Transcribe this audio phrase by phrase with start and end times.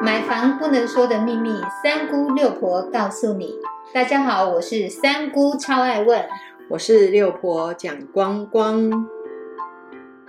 [0.00, 1.50] 买房不能说的秘密，
[1.82, 3.54] 三姑六婆告诉你。
[3.92, 6.24] 大家好，我是三姑，超爱问。
[6.70, 9.08] 我是六婆蒋光光。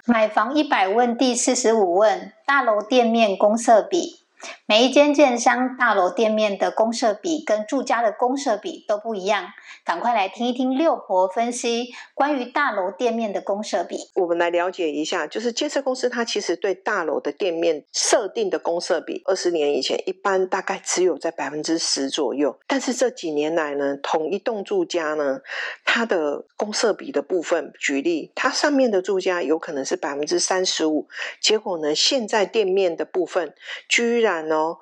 [0.06, 4.16] 买房一百问第四十五问：大楼店面公设比。
[4.66, 9.48] 每一间建商大楼店面的公设比跟住家的公设比都不一样，
[9.84, 13.98] 赶快来听一听六婆分析关于大楼店面的公设比。
[14.16, 25.42] 我们来了解一下，就是建设公司它其实对大楼的店面设定的公设比，二十年以前一般大概只有在百分之十左右，但是这几年来呢，同一栋住家呢，
[25.84, 31.10] 它的公设比的部分，举例，它上面的住家有可能是百分之三十五，
[31.42, 33.54] 结果呢，现在店面的部分
[33.90, 34.29] 居然。
[34.30, 34.78] 然哦，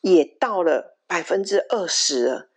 [0.00, 2.49] 也到了百分之二十了。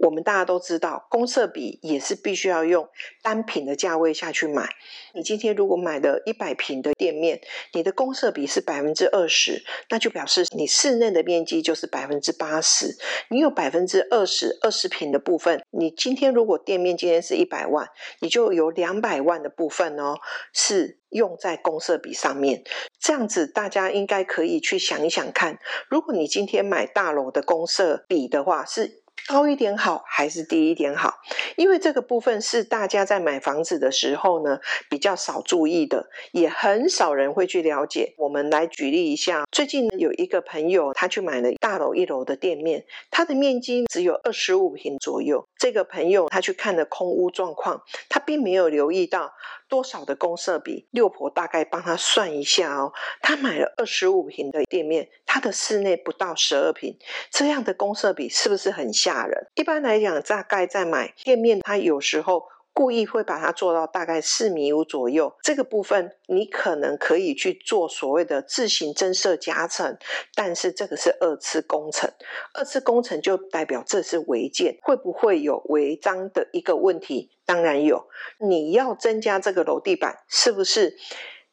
[0.00, 2.88] 我们大家都知道，公设比也是必须要用
[3.22, 4.68] 单品的价位下去买。
[5.12, 7.38] 你今天如果买的一百平的店面，
[7.74, 12.96] 你的公设比是百分之二十，那就表示你室内的面积就是百分之八十。
[13.28, 17.86] 你有百分之二十二十平的部分，你今天如果店面今天是一百万，
[18.20, 20.14] 你就有两百万的部分哦，
[20.54, 22.64] 是用在公设比上面。
[22.98, 25.58] 这样子大家应该可以去想一想看，
[25.90, 28.99] 如果你今天买大楼的公设比的话，是。
[29.28, 31.20] 高一点好还是低一点好？
[31.56, 38.14] 因为这个部分是大家在买房子的时候呢比较少注意的，也很少人会去了解。
[38.18, 45.46] 我们来举例一下，最近有一个朋友他去买了大楼一楼的店面，它的面积只有二十五平左右。
[45.56, 49.32] 这个朋友他去看了空屋状况，他并没有留意到。
[49.70, 50.86] 多少的公设比？
[50.90, 52.92] 六婆大概帮他算一下哦。
[53.22, 56.98] 他买了二十五平的店面，他的室内不到十二平，
[57.30, 59.46] 这样的公设比是不是很吓人？
[59.54, 62.42] 一般来讲，大概在买店面，他有时候。
[62.72, 69.98] 故意会把它做到大概四米五左右，这个部分你可能可以去做所谓的自行增设加层，
[70.34, 72.10] 但是这个是二次工程，
[72.54, 77.30] 二次工程就代表这是违建，会不会有违章的一个问题？
[77.44, 78.08] 当然有，
[78.38, 80.96] 你要增加这个楼地板，是不是？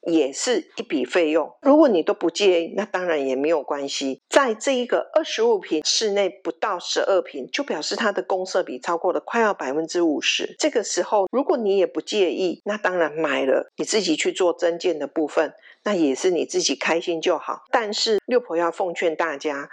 [0.07, 1.53] 也是一笔费用。
[1.62, 4.22] 如果你都不介意，那当然也没有关系。
[4.29, 10.56] 在这一个二十五平室内不到十二平，就表示它的公设比超过了快要百分之五十。
[10.57, 15.53] 这个时候，如果你也不介意，那当然买了，你自己去做增建的部分，
[15.84, 17.63] 那也是你自己开心就好。
[17.69, 19.69] 但是六婆要奉劝大家，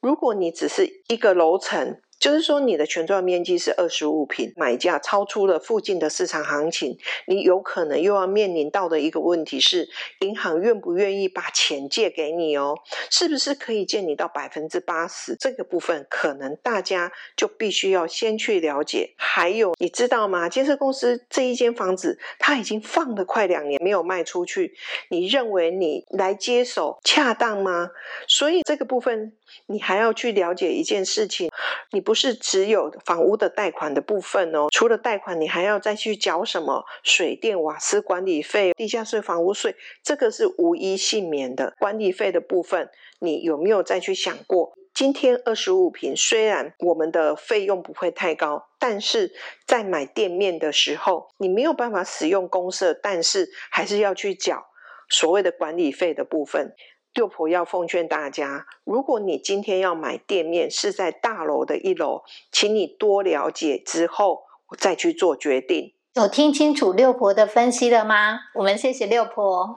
[0.00, 9.88] 如果你只是一个楼层，就是说，你的全幢面积是二十五平，买价超出了附近的市场行情，你有可能又要面临到的一个问题是，
[10.20, 12.74] 银行愿不愿意把钱借给你哦？
[13.10, 15.36] 是不是可以借你到百分之八十？
[15.38, 19.14] 这个部分可能大家就必须要先去了解。
[19.16, 20.48] 还有，你知道吗？
[20.48, 24.74] 建设公司这一间房子，它已经放了快两年没有卖出去，
[25.10, 27.90] 你认为你来接手恰当吗？
[28.26, 29.34] 所以这个部分。
[29.66, 31.50] 你还要去了解一件事情，
[31.92, 41.74] 你不是只有房屋的贷款的部分哦，除了贷款，你还要再去缴什么水电瓦斯管理费、地价税、房屋税，这个是无一幸免的。
[41.78, 42.88] 管理费的部分，
[43.20, 44.72] 你有没有再去想过？
[44.94, 49.30] 今天二十五平，虽然我们的费用不会太高，但是
[49.66, 54.64] 在买店面的时候，你没有办法使用公社，但是还是要去缴
[55.10, 56.74] 所谓的管理费的部分。
[57.16, 62.22] 六婆要奉劝大家，如果你今天要买店面是在大楼的一楼，
[62.52, 64.42] 请你多了解之后
[64.78, 65.94] 再去做决定。
[66.14, 68.40] 有听清楚六婆的分析了吗？
[68.56, 69.76] 我们谢谢六婆，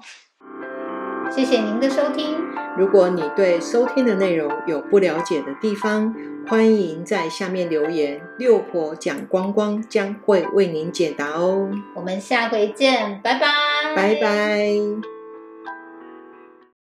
[1.32, 2.38] 谢谢您的收听。
[2.78, 6.14] 如果你对收听的内容有不了解的地方，
[6.46, 11.70] 欢迎在下面留言，六婆讲光光将会为您解答哦。
[11.96, 15.19] 我们下回见，拜拜，拜拜。